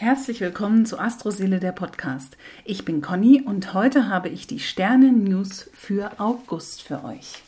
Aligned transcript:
Herzlich 0.00 0.40
willkommen 0.40 0.86
zu 0.86 1.00
Astroseele 1.00 1.58
der 1.58 1.72
Podcast. 1.72 2.36
Ich 2.64 2.84
bin 2.84 3.00
Conny 3.02 3.42
und 3.44 3.74
heute 3.74 4.08
habe 4.08 4.28
ich 4.28 4.46
die 4.46 4.60
Sternen-News 4.60 5.70
für 5.72 6.20
August 6.20 6.82
für 6.82 7.02
euch. 7.02 7.42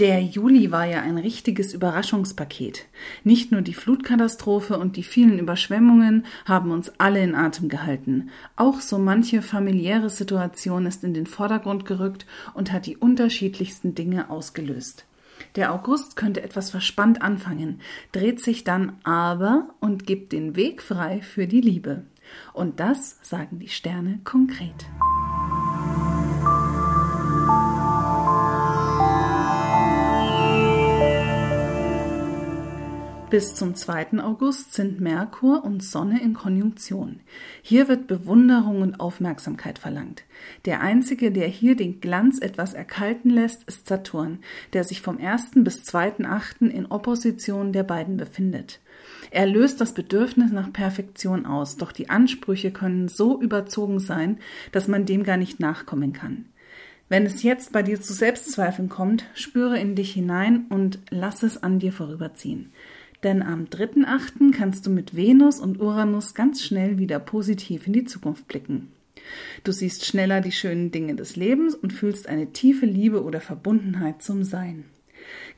Der 0.00 0.20
Juli 0.20 0.72
war 0.72 0.84
ja 0.86 1.00
ein 1.02 1.16
richtiges 1.16 1.72
Überraschungspaket. 1.72 2.86
Nicht 3.22 3.52
nur 3.52 3.62
die 3.62 3.74
Flutkatastrophe 3.74 4.80
und 4.80 4.96
die 4.96 5.04
vielen 5.04 5.38
Überschwemmungen 5.38 6.26
haben 6.44 6.72
uns 6.72 6.90
alle 6.98 7.22
in 7.22 7.36
Atem 7.36 7.68
gehalten. 7.68 8.30
Auch 8.56 8.80
so 8.80 8.98
manche 8.98 9.40
familiäre 9.40 10.10
Situation 10.10 10.86
ist 10.86 11.04
in 11.04 11.14
den 11.14 11.26
Vordergrund 11.26 11.84
gerückt 11.84 12.26
und 12.52 12.72
hat 12.72 12.86
die 12.86 12.96
unterschiedlichsten 12.96 13.94
Dinge 13.94 14.28
ausgelöst. 14.28 15.04
Der 15.56 15.72
August 15.72 16.16
könnte 16.16 16.42
etwas 16.42 16.70
verspannt 16.70 17.22
anfangen, 17.22 17.80
dreht 18.12 18.40
sich 18.40 18.64
dann 18.64 18.98
aber 19.04 19.68
und 19.80 20.06
gibt 20.06 20.32
den 20.32 20.56
Weg 20.56 20.82
frei 20.82 21.22
für 21.22 21.46
die 21.46 21.60
Liebe. 21.60 22.04
Und 22.52 22.80
das 22.80 23.18
sagen 23.22 23.58
die 23.58 23.68
Sterne 23.68 24.20
konkret. 24.24 24.86
Bis 33.30 33.54
zum 33.54 33.76
2. 33.76 34.18
August 34.24 34.74
sind 34.74 35.00
Merkur 35.00 35.64
und 35.64 35.84
Sonne 35.84 36.20
in 36.20 36.34
Konjunktion. 36.34 37.20
Hier 37.62 37.86
wird 37.86 38.08
Bewunderung 38.08 38.82
und 38.82 38.98
Aufmerksamkeit 38.98 39.78
verlangt. 39.78 40.24
Der 40.64 40.80
einzige, 40.80 41.30
der 41.30 41.46
hier 41.46 41.76
den 41.76 42.00
Glanz 42.00 42.40
etwas 42.40 42.74
erkalten 42.74 43.30
lässt, 43.30 43.62
ist 43.68 43.86
Saturn, 43.86 44.40
der 44.72 44.82
sich 44.82 45.00
vom 45.00 45.18
1. 45.18 45.52
bis 45.62 45.84
2.8. 45.84 46.70
in 46.70 46.86
Opposition 46.86 47.72
der 47.72 47.84
beiden 47.84 48.16
befindet. 48.16 48.80
Er 49.30 49.46
löst 49.46 49.80
das 49.80 49.94
Bedürfnis 49.94 50.50
nach 50.50 50.72
Perfektion 50.72 51.46
aus, 51.46 51.76
doch 51.76 51.92
die 51.92 52.10
Ansprüche 52.10 52.72
können 52.72 53.06
so 53.06 53.40
überzogen 53.40 54.00
sein, 54.00 54.38
dass 54.72 54.88
man 54.88 55.06
dem 55.06 55.22
gar 55.22 55.36
nicht 55.36 55.60
nachkommen 55.60 56.12
kann. 56.12 56.46
Wenn 57.08 57.26
es 57.26 57.44
jetzt 57.44 57.72
bei 57.72 57.82
dir 57.82 58.00
zu 58.00 58.12
Selbstzweifeln 58.12 58.88
kommt, 58.88 59.24
spüre 59.34 59.78
in 59.78 59.94
dich 59.94 60.12
hinein 60.12 60.66
und 60.68 60.98
lass 61.10 61.44
es 61.44 61.60
an 61.62 61.78
dir 61.78 61.92
vorüberziehen. 61.92 62.72
Denn 63.22 63.42
am 63.42 63.64
3.8. 63.64 64.52
kannst 64.52 64.86
du 64.86 64.90
mit 64.90 65.14
Venus 65.14 65.60
und 65.60 65.80
Uranus 65.80 66.34
ganz 66.34 66.62
schnell 66.62 66.98
wieder 66.98 67.18
positiv 67.18 67.86
in 67.86 67.92
die 67.92 68.04
Zukunft 68.04 68.48
blicken. 68.48 68.88
Du 69.64 69.72
siehst 69.72 70.06
schneller 70.06 70.40
die 70.40 70.52
schönen 70.52 70.90
Dinge 70.90 71.14
des 71.14 71.36
Lebens 71.36 71.74
und 71.74 71.92
fühlst 71.92 72.28
eine 72.28 72.52
tiefe 72.52 72.86
Liebe 72.86 73.22
oder 73.22 73.40
Verbundenheit 73.40 74.22
zum 74.22 74.44
Sein. 74.44 74.84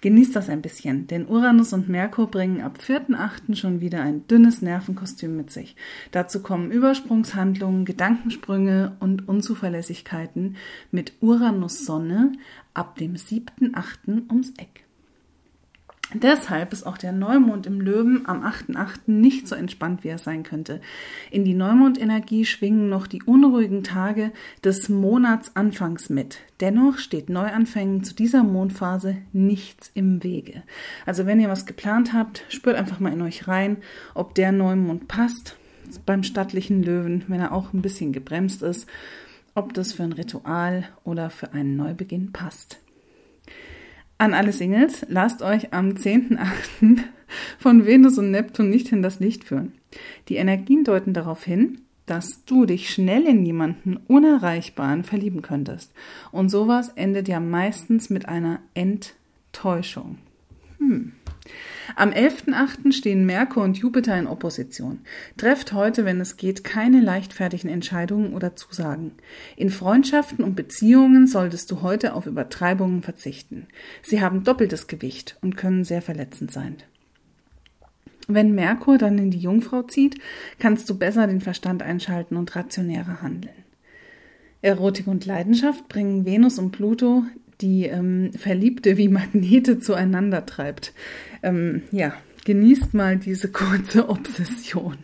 Genieß 0.00 0.32
das 0.32 0.48
ein 0.48 0.62
bisschen, 0.62 1.06
denn 1.06 1.28
Uranus 1.28 1.72
und 1.72 1.88
Merkur 1.88 2.28
bringen 2.28 2.60
ab 2.60 2.78
4.8. 2.84 3.54
schon 3.54 3.80
wieder 3.80 4.02
ein 4.02 4.26
dünnes 4.26 4.60
Nervenkostüm 4.60 5.36
mit 5.36 5.52
sich. 5.52 5.76
Dazu 6.10 6.42
kommen 6.42 6.72
Übersprungshandlungen, 6.72 7.84
Gedankensprünge 7.84 8.96
und 8.98 9.28
Unzuverlässigkeiten 9.28 10.56
mit 10.90 11.12
Uranus 11.20 11.84
Sonne 11.84 12.32
ab 12.74 12.96
dem 12.96 13.14
7.8. 13.14 14.28
ums 14.28 14.50
Eck. 14.58 14.84
Deshalb 16.14 16.72
ist 16.72 16.84
auch 16.84 16.98
der 16.98 17.12
Neumond 17.12 17.66
im 17.66 17.80
Löwen 17.80 18.22
am 18.26 18.42
8.8. 18.44 19.00
nicht 19.06 19.48
so 19.48 19.54
entspannt, 19.54 20.04
wie 20.04 20.08
er 20.08 20.18
sein 20.18 20.42
könnte. 20.42 20.80
In 21.30 21.44
die 21.44 21.54
Neumondenergie 21.54 22.44
schwingen 22.44 22.88
noch 22.88 23.06
die 23.06 23.22
unruhigen 23.22 23.82
Tage 23.82 24.32
des 24.62 24.88
Monatsanfangs 24.88 26.10
mit. 26.10 26.38
Dennoch 26.60 26.98
steht 26.98 27.30
Neuanfängen 27.30 28.04
zu 28.04 28.14
dieser 28.14 28.44
Mondphase 28.44 29.16
nichts 29.32 29.90
im 29.94 30.22
Wege. 30.22 30.62
Also 31.06 31.26
wenn 31.26 31.40
ihr 31.40 31.48
was 31.48 31.66
geplant 31.66 32.12
habt, 32.12 32.44
spürt 32.48 32.76
einfach 32.76 33.00
mal 33.00 33.12
in 33.12 33.22
euch 33.22 33.48
rein, 33.48 33.78
ob 34.14 34.34
der 34.34 34.52
Neumond 34.52 35.08
passt 35.08 35.56
beim 36.06 36.22
stattlichen 36.22 36.82
Löwen, 36.82 37.24
wenn 37.28 37.40
er 37.40 37.52
auch 37.52 37.72
ein 37.72 37.82
bisschen 37.82 38.12
gebremst 38.12 38.62
ist, 38.62 38.88
ob 39.54 39.74
das 39.74 39.92
für 39.92 40.02
ein 40.02 40.12
Ritual 40.12 40.88
oder 41.04 41.30
für 41.30 41.52
einen 41.52 41.76
Neubeginn 41.76 42.32
passt. 42.32 42.81
An 44.22 44.34
alle 44.34 44.52
Singles, 44.52 45.04
lasst 45.08 45.42
euch 45.42 45.72
am 45.72 45.94
10.8. 45.94 46.98
von 47.58 47.86
Venus 47.86 48.18
und 48.18 48.30
Neptun 48.30 48.70
nicht 48.70 48.92
in 48.92 49.02
das 49.02 49.18
Licht 49.18 49.42
führen. 49.42 49.72
Die 50.28 50.36
Energien 50.36 50.84
deuten 50.84 51.12
darauf 51.12 51.42
hin, 51.42 51.80
dass 52.06 52.44
du 52.44 52.64
dich 52.64 52.90
schnell 52.90 53.24
in 53.24 53.44
jemanden 53.44 53.96
Unerreichbaren 54.06 55.02
verlieben 55.02 55.42
könntest. 55.42 55.92
Und 56.30 56.50
sowas 56.50 56.90
endet 56.90 57.26
ja 57.26 57.40
meistens 57.40 58.10
mit 58.10 58.28
einer 58.28 58.60
Enttäuschung. 58.74 60.18
Hm. 60.78 61.14
Am 61.96 62.10
11.8. 62.10 62.92
stehen 62.92 63.26
Merkur 63.26 63.64
und 63.64 63.76
Jupiter 63.76 64.16
in 64.16 64.26
Opposition. 64.26 65.00
Trefft 65.36 65.72
heute, 65.72 66.04
wenn 66.04 66.20
es 66.20 66.36
geht, 66.36 66.64
keine 66.64 67.00
leichtfertigen 67.00 67.68
Entscheidungen 67.68 68.34
oder 68.34 68.56
Zusagen. 68.56 69.12
In 69.56 69.70
Freundschaften 69.70 70.44
und 70.44 70.54
Beziehungen 70.54 71.26
solltest 71.26 71.70
du 71.70 71.82
heute 71.82 72.14
auf 72.14 72.26
Übertreibungen 72.26 73.02
verzichten. 73.02 73.66
Sie 74.02 74.20
haben 74.20 74.44
doppeltes 74.44 74.86
Gewicht 74.86 75.36
und 75.42 75.56
können 75.56 75.84
sehr 75.84 76.02
verletzend 76.02 76.52
sein. 76.52 76.76
Wenn 78.28 78.54
Merkur 78.54 78.98
dann 78.98 79.18
in 79.18 79.30
die 79.30 79.38
Jungfrau 79.38 79.82
zieht, 79.82 80.18
kannst 80.58 80.88
du 80.88 80.96
besser 80.96 81.26
den 81.26 81.40
Verstand 81.40 81.82
einschalten 81.82 82.36
und 82.36 82.54
rationärer 82.54 83.20
handeln. 83.20 83.54
Erotik 84.62 85.08
und 85.08 85.26
Leidenschaft 85.26 85.88
bringen 85.88 86.24
Venus 86.24 86.58
und 86.60 86.70
Pluto 86.70 87.24
die 87.62 87.86
ähm, 87.86 88.32
Verliebte 88.36 88.96
wie 88.96 89.08
Magnete 89.08 89.78
zueinander 89.78 90.44
treibt. 90.44 90.92
Ähm, 91.42 91.82
ja, 91.92 92.12
genießt 92.44 92.94
mal 92.94 93.16
diese 93.16 93.50
kurze 93.50 94.08
Obsession. 94.10 94.98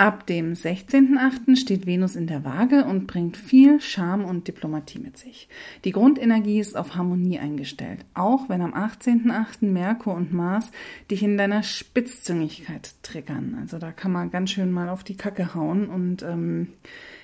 Ab 0.00 0.28
dem 0.28 0.52
16.8. 0.52 1.56
steht 1.56 1.84
Venus 1.84 2.14
in 2.14 2.28
der 2.28 2.44
Waage 2.44 2.84
und 2.84 3.08
bringt 3.08 3.36
viel 3.36 3.80
Charme 3.80 4.26
und 4.26 4.46
Diplomatie 4.46 5.00
mit 5.00 5.18
sich. 5.18 5.48
Die 5.84 5.90
Grundenergie 5.90 6.60
ist 6.60 6.76
auf 6.76 6.94
Harmonie 6.94 7.40
eingestellt, 7.40 8.04
auch 8.14 8.48
wenn 8.48 8.62
am 8.62 8.74
18.8. 8.74 9.66
Merkur 9.66 10.14
und 10.14 10.32
Mars 10.32 10.70
dich 11.10 11.24
in 11.24 11.36
deiner 11.36 11.64
Spitzzüngigkeit 11.64 12.94
triggern. 13.02 13.58
Also 13.60 13.78
da 13.78 13.90
kann 13.90 14.12
man 14.12 14.30
ganz 14.30 14.52
schön 14.52 14.70
mal 14.70 14.88
auf 14.88 15.02
die 15.02 15.16
Kacke 15.16 15.56
hauen 15.56 15.88
und 15.88 16.22
ähm, 16.22 16.68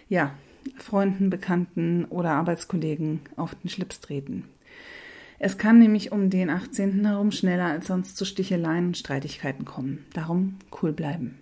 ja, 0.09 0.33
Freunden, 0.77 1.31
Bekannten 1.31 2.05
oder 2.07 2.33
Arbeitskollegen 2.33 3.21
auf 3.37 3.55
den 3.55 3.69
Schlips 3.69 4.01
treten. 4.01 4.45
Es 5.39 5.59
kann 5.59 5.79
nämlich 5.79 6.13
um 6.13 6.31
den 6.31 6.49
18. 6.49 7.05
herum 7.05 7.31
schneller 7.31 7.67
als 7.67 7.89
sonst 7.89 8.17
zu 8.17 8.25
Sticheleien 8.25 8.87
und 8.89 8.99
Streitigkeiten 8.99 9.65
kommen. 9.65 10.07
Darum 10.13 10.57
cool 10.81 10.93
bleiben. 10.93 11.39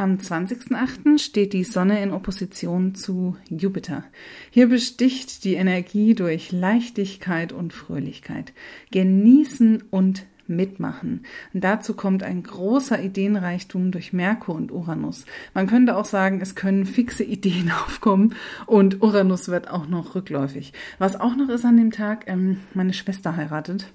Am 0.00 0.16
20.08. 0.16 1.18
steht 1.18 1.52
die 1.52 1.64
Sonne 1.64 2.02
in 2.02 2.10
Opposition 2.10 2.94
zu 2.94 3.36
Jupiter. 3.50 4.04
Hier 4.50 4.66
besticht 4.66 5.44
die 5.44 5.56
Energie 5.56 6.14
durch 6.14 6.52
Leichtigkeit 6.52 7.52
und 7.52 7.74
Fröhlichkeit. 7.74 8.54
Genießen 8.92 9.82
und 9.90 10.24
mitmachen. 10.50 11.24
Und 11.54 11.64
dazu 11.64 11.94
kommt 11.94 12.22
ein 12.22 12.42
großer 12.42 13.02
Ideenreichtum 13.02 13.92
durch 13.92 14.12
Merkur 14.12 14.54
und 14.54 14.72
Uranus. 14.72 15.24
Man 15.54 15.66
könnte 15.66 15.96
auch 15.96 16.04
sagen, 16.04 16.40
es 16.40 16.54
können 16.54 16.84
fixe 16.84 17.24
Ideen 17.24 17.70
aufkommen 17.86 18.34
und 18.66 19.02
Uranus 19.02 19.48
wird 19.48 19.70
auch 19.70 19.86
noch 19.86 20.14
rückläufig. 20.14 20.72
Was 20.98 21.18
auch 21.18 21.36
noch 21.36 21.48
ist 21.48 21.64
an 21.64 21.76
dem 21.76 21.92
Tag, 21.92 22.24
ähm, 22.26 22.58
meine 22.74 22.92
Schwester 22.92 23.36
heiratet. 23.36 23.90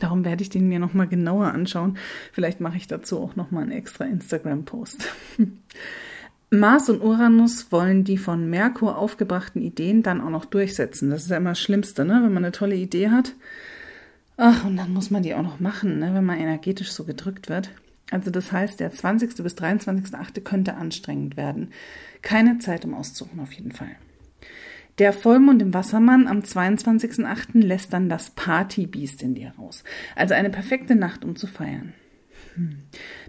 Darum 0.00 0.24
werde 0.24 0.42
ich 0.42 0.50
den 0.50 0.68
mir 0.68 0.78
nochmal 0.78 1.06
genauer 1.06 1.46
anschauen. 1.46 1.96
Vielleicht 2.32 2.60
mache 2.60 2.76
ich 2.76 2.86
dazu 2.86 3.20
auch 3.20 3.36
nochmal 3.36 3.62
einen 3.64 3.72
extra 3.72 4.04
Instagram-Post. 4.04 5.08
Mars 6.50 6.88
und 6.88 7.02
Uranus 7.02 7.70
wollen 7.72 8.04
die 8.04 8.18
von 8.18 8.48
Merkur 8.48 8.96
aufgebrachten 8.96 9.60
Ideen 9.62 10.02
dann 10.02 10.20
auch 10.20 10.30
noch 10.30 10.44
durchsetzen. 10.44 11.10
Das 11.10 11.24
ist 11.24 11.30
ja 11.30 11.36
immer 11.36 11.50
das 11.50 11.60
Schlimmste, 11.60 12.04
ne? 12.04 12.20
wenn 12.22 12.32
man 12.32 12.44
eine 12.44 12.52
tolle 12.52 12.76
Idee 12.76 13.10
hat 13.10 13.34
Ach, 14.36 14.64
und 14.64 14.76
dann 14.76 14.92
muss 14.92 15.10
man 15.10 15.22
die 15.22 15.34
auch 15.34 15.42
noch 15.42 15.60
machen, 15.60 15.98
ne, 15.98 16.14
wenn 16.14 16.24
man 16.24 16.38
energetisch 16.38 16.92
so 16.92 17.04
gedrückt 17.04 17.48
wird. 17.48 17.70
Also 18.10 18.30
das 18.30 18.52
heißt, 18.52 18.78
der 18.80 18.92
20. 18.92 19.42
bis 19.42 19.56
23.8. 19.56 20.40
könnte 20.42 20.74
anstrengend 20.74 21.36
werden. 21.36 21.72
Keine 22.22 22.58
Zeit, 22.58 22.84
um 22.84 22.94
auszuruhen 22.94 23.40
auf 23.40 23.52
jeden 23.52 23.72
Fall. 23.72 23.96
Der 24.98 25.12
Vollmond 25.12 25.60
im 25.60 25.74
Wassermann 25.74 26.26
am 26.26 26.40
22.8. 26.40 27.60
lässt 27.60 27.92
dann 27.92 28.08
das 28.08 28.30
Partybiest 28.30 29.22
in 29.22 29.34
dir 29.34 29.52
raus. 29.58 29.84
Also 30.14 30.34
eine 30.34 30.50
perfekte 30.50 30.94
Nacht, 30.94 31.24
um 31.24 31.36
zu 31.36 31.46
feiern. 31.46 31.92
Hm. 32.56 32.78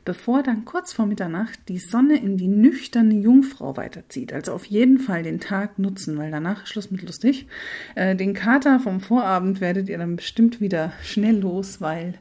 Bevor 0.05 0.41
dann 0.41 0.63
kurz 0.63 0.93
vor 0.93 1.05
Mitternacht 1.05 1.59
die 1.67 1.79
Sonne 1.79 2.17
in 2.17 2.37
die 2.37 2.47
nüchterne 2.47 3.13
Jungfrau 3.13 3.75
weiterzieht. 3.75 4.31
Also 4.31 4.53
auf 4.53 4.65
jeden 4.65 4.99
Fall 4.99 5.23
den 5.23 5.41
Tag 5.41 5.77
nutzen, 5.79 6.17
weil 6.17 6.31
danach 6.31 6.65
Schluss 6.65 6.91
mit 6.91 7.01
lustig. 7.01 7.45
Äh, 7.95 8.15
den 8.15 8.33
Kater 8.33 8.79
vom 8.79 9.01
Vorabend 9.01 9.59
werdet 9.59 9.89
ihr 9.89 9.97
dann 9.97 10.15
bestimmt 10.15 10.61
wieder 10.61 10.93
schnell 11.03 11.37
los, 11.37 11.81
weil 11.81 12.13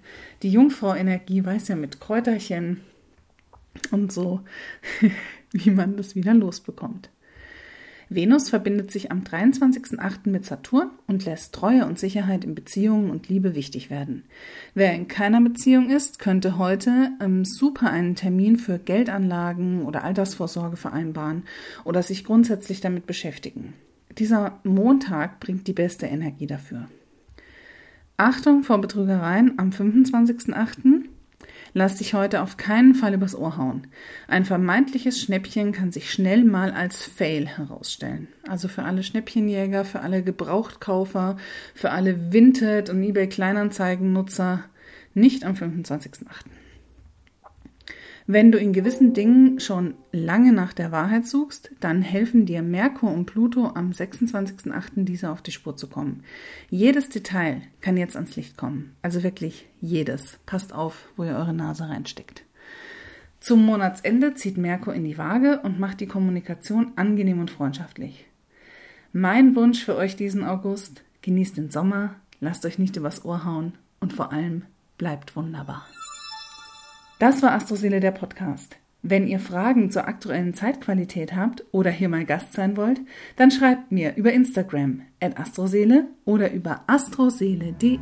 die 0.43 0.51
Jungfrau-Energie 0.51 1.45
weiß 1.45 1.69
ja 1.69 1.77
mit 1.77 2.01
Kräuterchen 2.01 2.81
und 3.93 4.13
so, 4.13 4.41
wie 5.53 5.71
man 5.71 5.97
das 5.97 6.17
wieder 6.17 6.35
losbekommt. 6.35 7.11
Venus 8.09 8.51
verbindet 8.51 8.93
sich 8.93 9.11
am 9.11 9.23
23.08. 9.23 10.29
mit 10.31 10.45
Saturn 10.45 10.91
und 11.09 11.25
lässt 11.25 11.53
Treue 11.53 11.87
und 11.87 11.99
Sicherheit 11.99 12.45
in 12.45 12.55
Beziehungen 12.55 13.11
und 13.11 13.29
Liebe 13.29 13.57
wichtig 13.57 13.91
werden. 13.91 14.23
Wer 14.75 14.95
in 14.95 15.09
keiner 15.09 15.41
Beziehung 15.41 15.91
ist, 15.91 16.21
könnte 16.21 16.57
heute 16.57 17.11
ähm, 17.21 17.45
super 17.45 17.91
einen 17.91 18.15
Termin 18.15 18.59
für 18.59 18.79
Geldanlagen 18.79 19.83
oder 19.83 20.05
Altersvorsorge 20.05 20.77
vereinbaren 20.77 21.43
oder 21.85 22.03
sich 22.03 22.23
grundsätzlich 22.23 22.81
damit 22.81 23.07
beschäftigen. 23.07 23.73
Dieser 24.19 24.61
Montag 24.63 25.41
bringt 25.41 25.67
die 25.67 25.73
beste 25.73 26.07
Energie 26.07 26.47
dafür. 26.47 26.87
Achtung 28.19 28.63
vor 28.63 28.81
Betrügereien 28.81 29.59
am 29.59 29.71
25.08. 29.71 30.96
Lass 31.79 31.97
dich 31.97 32.15
heute 32.15 32.41
auf 32.41 32.57
keinen 32.57 32.95
Fall 32.95 33.13
übers 33.13 33.37
Ohr 33.37 33.59
hauen. 33.59 33.89
Ein 34.29 34.47
vermeintliches 34.47 35.21
Schnäppchen 35.21 35.73
kann 35.73 35.93
sich 35.93 36.11
schnell 36.11 36.43
mal 36.43 36.71
als 36.71 37.05
Fail 37.05 37.47
herausstellen. 37.47 38.29
Also 38.49 38.67
für 38.67 38.85
alle 38.85 39.03
Schnäppchenjäger, 39.03 39.85
für 39.85 40.01
alle 40.01 40.23
Gebrauchtkaufer, 40.23 41.37
für 41.75 41.91
alle 41.91 42.33
Vinted 42.33 42.89
und 42.89 43.03
eBay 43.03 43.29
Kleinanzeigennutzer 43.29 44.65
nicht 45.13 45.45
am 45.45 45.53
25.08. 45.53 46.07
Wenn 48.29 48.51
du 48.51 48.59
in 48.59 48.73
gewissen 48.73 49.15
Dingen 49.15 49.61
schon 49.61 49.95
lange 50.11 50.53
nach 50.53 50.73
der 50.73 50.91
Wahrheit 50.91 51.29
suchst, 51.29 51.71
dann 51.79 52.03
helfen 52.03 52.45
dir 52.45 52.61
Merkur 52.61 53.13
und 53.13 53.27
Pluto 53.27 53.69
am 53.69 53.93
26.08. 53.93 55.05
dieser 55.05 55.31
auf 55.31 55.43
die 55.43 55.53
Spur 55.53 55.77
zu 55.77 55.87
kommen. 55.87 56.25
Jedes 56.69 57.09
Detail 57.09 57.63
kann 57.81 57.97
jetzt 57.97 58.17
ans 58.17 58.35
Licht 58.35 58.57
kommen. 58.57 58.97
Also 59.01 59.23
wirklich 59.23 59.69
jedes. 59.81 60.41
Passt 60.45 60.73
auf, 60.73 61.09
wo 61.17 61.23
ihr 61.23 61.37
eure 61.37 61.55
Nase 61.55 61.89
reinsteckt. 61.89 62.43
Zum 63.39 63.65
Monatsende 63.65 64.35
zieht 64.35 64.59
Merkur 64.59 64.93
in 64.93 65.05
die 65.05 65.19
Waage 65.19 65.61
und 65.61 65.79
macht 65.79 66.01
die 66.01 66.09
Kommunikation 66.09 66.95
angenehm 66.97 67.39
und 67.39 67.53
freundschaftlich. 67.53 68.27
Mein 69.13 69.55
Wunsch 69.55 69.85
für 69.85 69.95
euch 69.95 70.17
diesen 70.17 70.43
August, 70.43 71.05
genießt 71.23 71.57
den 71.57 71.71
Sommer, 71.71 72.17
lasst 72.41 72.67
euch 72.67 72.81
nicht 72.81 72.97
übers 72.97 73.25
Ohr 73.25 73.45
hauen 73.45 73.75
und 74.01 74.13
vor 74.13 74.33
allem 74.33 74.65
bleibt 74.99 75.37
wunderbar. 75.37 75.87
Das 77.19 77.43
war 77.43 77.53
Astroseele 77.53 78.01
der 78.01 78.11
Podcast. 78.11 78.77
Wenn 79.03 79.27
ihr 79.27 79.39
Fragen 79.41 79.91
zur 79.91 80.07
aktuellen 80.07 80.53
Zeitqualität 80.53 81.35
habt 81.35 81.65
oder 81.73 81.91
hier 81.91 82.09
mal 82.09 82.25
Gast 82.25 82.53
sein 82.53 82.77
wollt, 82.77 83.01
dann 83.37 83.51
schreibt 83.51 83.91
mir 83.91 84.17
über 84.17 84.33
Instagram 84.33 85.03
at 85.21 85.39
astroseele 85.39 86.09
oder 86.25 86.53
über 86.53 86.83
astroseele.de. 86.87 87.99